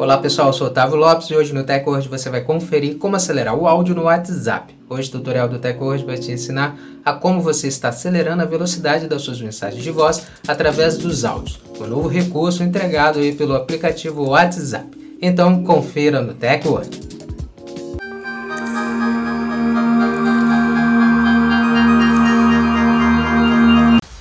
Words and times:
Olá 0.00 0.16
pessoal, 0.16 0.48
eu 0.48 0.54
sou 0.54 0.68
Otávio 0.68 0.96
Lopes 0.96 1.28
e 1.28 1.36
hoje 1.36 1.52
no 1.52 1.62
TecWord 1.62 2.08
você 2.08 2.30
vai 2.30 2.40
conferir 2.40 2.96
como 2.96 3.16
acelerar 3.16 3.54
o 3.54 3.66
áudio 3.66 3.94
no 3.94 4.04
WhatsApp. 4.04 4.74
Hoje 4.88 5.10
o 5.10 5.12
tutorial 5.12 5.46
do 5.46 5.58
TecWord 5.58 6.06
vai 6.06 6.16
te 6.16 6.32
ensinar 6.32 6.74
a 7.04 7.12
como 7.12 7.42
você 7.42 7.68
está 7.68 7.90
acelerando 7.90 8.42
a 8.42 8.46
velocidade 8.46 9.06
das 9.06 9.20
suas 9.20 9.42
mensagens 9.42 9.84
de 9.84 9.90
voz 9.90 10.26
através 10.48 10.96
dos 10.96 11.22
áudios, 11.26 11.60
um 11.78 11.86
novo 11.86 12.08
recurso 12.08 12.62
entregado 12.62 13.18
aí 13.18 13.34
pelo 13.34 13.54
aplicativo 13.54 14.30
WhatsApp. 14.30 14.88
Então 15.20 15.62
confira 15.64 16.22
no 16.22 16.32
TecWord. 16.32 16.99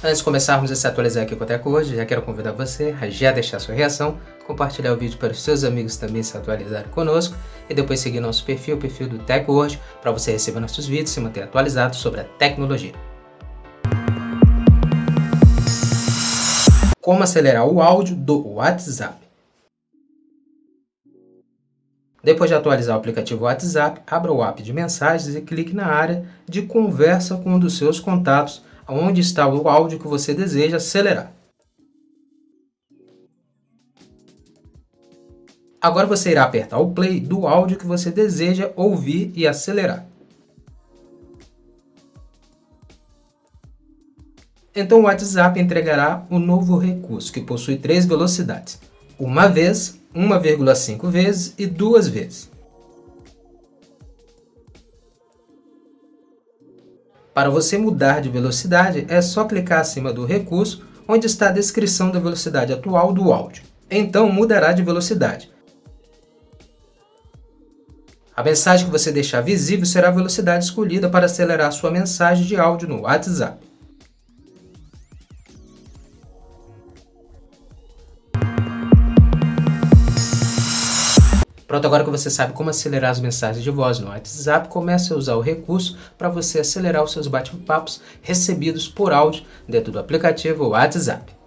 Antes 0.10 0.21
de 0.21 0.26
começarmos 0.26 0.71
a 0.71 0.76
se 0.76 0.88
atualizar 0.88 1.21
aqui 1.21 1.36
com 1.36 1.44
o 1.44 1.46
Teco 1.46 1.70
hoje, 1.70 1.96
já 1.96 2.04
quero 2.04 2.23
convidar 2.23 2.52
você 2.52 2.96
a 3.00 3.07
já 3.07 3.32
deixar 3.32 3.60
sua 3.60 3.75
reação, 3.75 4.18
compartilhar 4.48 4.92
o 4.92 4.98
vídeo 4.98 5.20
para 5.20 5.32
os 5.32 5.39
seus 5.39 5.64
amigos 5.64 5.98
também 5.98 6.24
se 6.24 6.36
atualizarem 6.36 6.89
conosco 6.89 7.38
e 7.70 7.75
depois 7.75 8.00
seguir 8.00 8.20
nosso 8.20 8.43
perfil, 8.43 8.75
o 8.75 8.79
perfil 8.79 9.07
do 9.07 9.20
Teco 9.20 9.54
hoje, 9.54 9.79
para 10.01 10.11
você 10.11 10.32
receber 10.32 10.60
nossos 10.61 10.87
vídeos 10.87 11.11
e 11.11 11.14
se 11.14 11.20
manter 11.20 11.43
atualizado 11.43 11.96
sobre 11.96 12.21
a 12.21 12.24
tecnologia. 12.24 12.93
Como 17.00 17.21
acelerar 17.21 17.68
o 17.68 17.79
áudio 17.79 18.15
do 18.15 18.54
WhatsApp? 18.56 19.20
Depois 22.23 22.50
de 22.50 22.56
atualizar 22.56 22.96
o 22.96 23.00
aplicativo 23.00 23.43
WhatsApp, 23.43 24.01
abra 24.07 24.32
o 24.32 24.43
app 24.43 24.64
de 24.64 24.73
mensagens 24.73 25.36
e 25.36 25.42
clique 25.42 25.76
na 25.76 25.86
área 25.86 26.26
de 26.48 26.64
conversa 26.64 27.37
com 27.37 27.54
um 27.54 27.60
dos 27.60 27.78
seus 27.78 28.00
contatos 28.00 28.68
onde 28.89 29.21
está 29.21 29.48
o 29.48 29.68
áudio 29.68 30.00
que 30.00 30.07
você 30.07 30.34
deseja 30.34 30.78
acelerar. 30.78 31.34
Agora 35.81 36.06
você 36.06 36.31
irá 36.31 36.44
apertar 36.44 36.78
o 36.80 36.92
play 36.92 37.22
do 37.22 37.48
áudio 37.48 37.78
que 37.78 37.88
você 37.88 38.12
deseja 38.12 38.72
ouvir 38.75 39.31
e 39.34 39.48
acelerar. 39.48 40.06
Então 44.76 45.00
o 45.00 45.04
WhatsApp 45.04 45.60
entregará 45.60 46.26
um 46.30 46.40
novo 46.40 46.78
recurso 46.78 47.32
que 47.32 47.42
possui 47.42 47.78
três 47.78 48.06
velocidades: 48.06 48.80
uma 49.17 49.48
vez, 49.48 50.00
1,5 50.14 51.10
vezes 51.10 51.54
e 51.58 51.66
duas 51.66 52.08
vezes. 52.08 52.50
Para 57.40 57.50
você 57.50 57.78
mudar 57.78 58.20
de 58.20 58.28
velocidade, 58.28 59.06
é 59.08 59.22
só 59.22 59.45
clicar 59.45 59.80
acima 59.80 60.12
do 60.12 60.26
recurso, 60.26 60.84
onde 61.08 61.26
está 61.26 61.48
a 61.48 61.54
descrição 61.54 62.12
da 62.12 62.20
velocidade 62.20 62.73
atual 62.73 63.14
do 63.14 63.32
áudio. 63.32 63.64
Então 63.90 64.30
mudará 64.30 64.73
de 64.73 64.84
velocidade. 64.84 65.50
A 68.36 68.44
mensagem 68.44 68.88
que 68.88 68.92
você 68.92 69.10
deixar 69.10 69.40
visível 69.40 69.86
será 69.86 70.10
a 70.10 70.12
velocidade 70.12 70.66
escolhida 70.66 71.08
para 71.08 71.28
acelerar 71.28 71.72
sua 71.72 71.90
mensagem 71.90 72.45
de 72.45 72.58
áudio 72.58 72.90
no 72.90 73.04
WhatsApp. 73.04 73.66
Pronto, 81.70 81.86
agora 81.86 82.03
que 82.03 82.09
você 82.09 82.31
sabe 82.31 82.53
como 82.53 82.72
acelerar 82.72 83.12
as 83.12 83.20
mensagens 83.20 83.64
de 83.64 83.70
voz 83.70 84.00
no 84.00 84.08
WhatsApp, 84.08 84.70
comece 84.70 85.14
a 85.14 85.16
usar 85.16 85.36
o 85.36 85.39
recurso 85.39 85.95
para 86.17 86.28
você 86.28 86.61
acelerar 86.61 87.03
os 87.03 87.11
seus 87.11 87.28
bate-papos 87.28 88.02
recebidos 88.23 88.88
por 88.88 89.14
áudio 89.14 89.45
dentro 89.67 89.92
do 89.92 90.00
aplicativo 90.00 90.70
WhatsApp. 90.70 91.39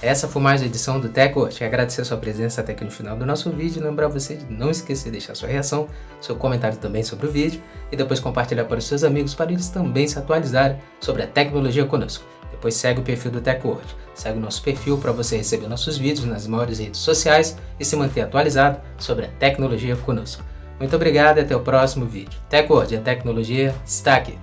Essa 0.00 0.28
foi 0.28 0.40
mais 0.40 0.60
uma 0.60 0.68
edição 0.68 1.00
do 1.00 1.08
Teco. 1.08 1.48
Quero 1.48 1.64
agradecer 1.64 2.02
a 2.02 2.04
sua 2.04 2.16
presença 2.16 2.60
até 2.60 2.70
aqui 2.70 2.84
no 2.84 2.90
final 2.90 3.16
do 3.16 3.26
nosso 3.26 3.50
vídeo. 3.50 3.82
Lembrar 3.82 4.06
você 4.06 4.36
de 4.36 4.44
não 4.44 4.70
esquecer 4.70 5.06
de 5.06 5.10
deixar 5.10 5.34
sua 5.34 5.48
reação, 5.48 5.88
seu 6.20 6.36
comentário 6.36 6.78
também 6.78 7.02
sobre 7.02 7.26
o 7.26 7.30
vídeo 7.30 7.60
e 7.90 7.96
depois 7.96 8.20
compartilhar 8.20 8.64
para 8.66 8.78
os 8.78 8.84
seus 8.84 9.02
amigos 9.02 9.34
para 9.34 9.50
eles 9.50 9.68
também 9.68 10.06
se 10.06 10.16
atualizarem 10.16 10.78
sobre 11.00 11.24
a 11.24 11.26
tecnologia 11.26 11.84
conosco. 11.84 12.24
Depois 12.52 12.74
segue 12.74 13.00
o 13.00 13.02
perfil 13.02 13.32
do 13.32 13.40
TechWord. 13.40 13.96
Segue 14.14 14.38
o 14.38 14.40
nosso 14.40 14.62
perfil 14.62 14.98
para 14.98 15.10
você 15.10 15.36
receber 15.36 15.66
nossos 15.66 15.98
vídeos 15.98 16.26
nas 16.26 16.46
maiores 16.46 16.78
redes 16.78 17.00
sociais 17.00 17.56
e 17.78 17.84
se 17.84 17.96
manter 17.96 18.20
atualizado 18.20 18.80
sobre 18.98 19.26
a 19.26 19.28
tecnologia 19.28 19.96
conosco. 19.96 20.44
Muito 20.78 20.94
obrigado 20.94 21.38
e 21.38 21.40
até 21.40 21.56
o 21.56 21.60
próximo 21.60 22.06
vídeo. 22.06 22.38
TechWord, 22.48 22.96
a 22.96 23.00
tecnologia 23.00 23.74
está 23.84 24.14
aqui. 24.14 24.38